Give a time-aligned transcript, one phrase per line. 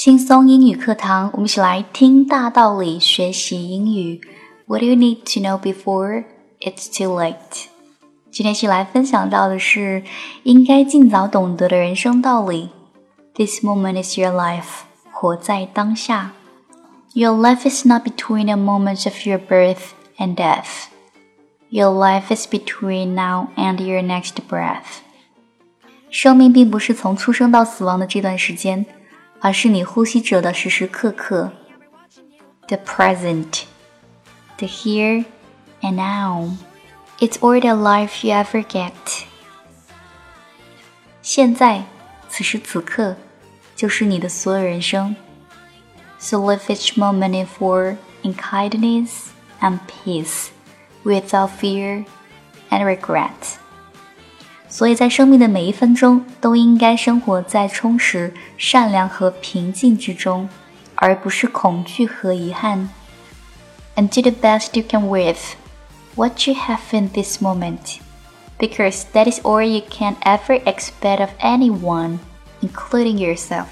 [0.00, 4.20] 轻松英语课堂，我们一起来听大道理，学习英语。
[4.66, 6.24] What do you need to know before
[6.60, 7.66] it's too late？
[8.30, 10.02] 今天一起来分享到的是
[10.42, 12.70] 应该尽早懂得的人生道理。
[13.34, 16.32] This moment is your life，活在当下。
[17.14, 20.88] Your life is not between the moments of your birth and death.
[21.70, 25.00] Your life is between now and your next breath.
[26.10, 28.84] 生命并不是从出生到死亡的这段时间。
[29.40, 31.52] 而是你呼吸着的时时刻刻。
[32.68, 33.62] The present,
[34.58, 35.24] the here
[35.80, 36.56] and now.
[37.18, 38.92] It's all the life you ever get.
[41.22, 41.84] 现在，
[42.28, 43.16] 此时此刻，
[43.74, 45.16] 就是你的所有人生。
[46.18, 49.28] So live each moment in full in kindness
[49.60, 50.48] and peace,
[51.04, 52.04] without fear
[52.70, 53.58] and regret.
[54.70, 60.48] 所以在生命的每一分钟都应该生活在充实、善良和平静之中，
[60.96, 62.88] 而不是恐惧和遗憾。
[63.94, 65.54] And do the best you can with
[66.16, 67.98] what you have in this moment,
[68.58, 72.18] because that is all you can ever expect of anyone,
[72.60, 73.66] including yourself.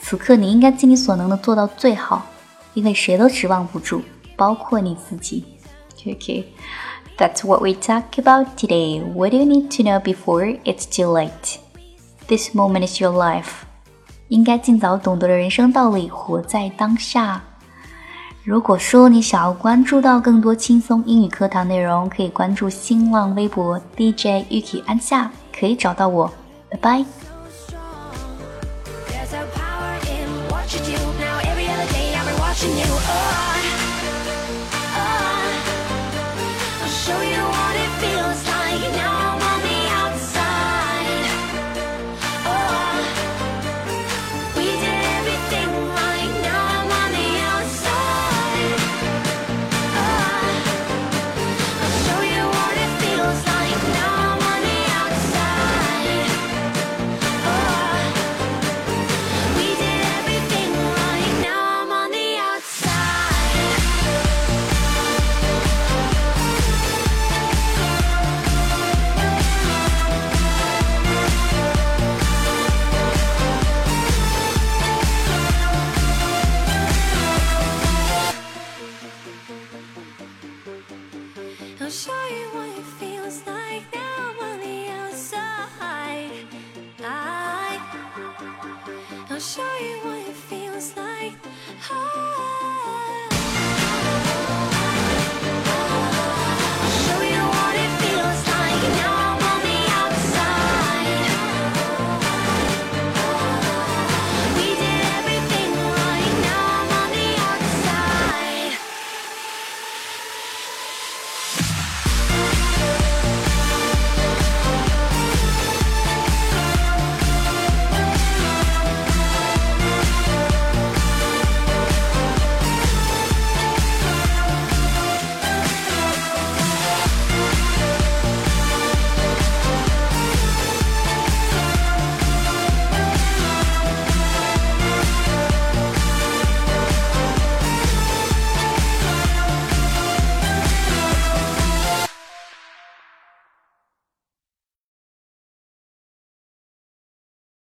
[0.00, 2.26] 此刻你应该尽你所能的做到最好，
[2.74, 4.02] 因为谁都指望不住，
[4.36, 5.44] 包括你自己。
[6.04, 6.44] Okay.
[7.17, 8.99] that's what we talk about today.
[9.01, 11.59] What do you need to know before it's too late?
[12.27, 13.63] This moment is your life.
[14.29, 17.41] 应该尽早懂得人生道理，活在当下。
[18.43, 26.31] 如果说你想要关注到更多轻松英语课堂内容，可以关注新浪微博 DJ Ukki 安夏，可以找到我。
[26.69, 27.05] 拜拜。
[32.57, 32.81] watching.
[32.89, 33.56] Oh,